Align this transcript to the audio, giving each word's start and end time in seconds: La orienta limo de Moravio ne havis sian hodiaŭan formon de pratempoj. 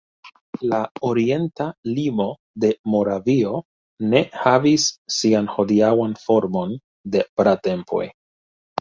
La 0.69 0.77
orienta 1.09 1.67
limo 1.97 2.25
de 2.65 2.71
Moravio 2.95 3.53
ne 4.15 4.25
havis 4.47 4.89
sian 5.21 5.55
hodiaŭan 5.55 6.21
formon 6.27 6.77
de 7.17 7.27
pratempoj. 7.41 8.07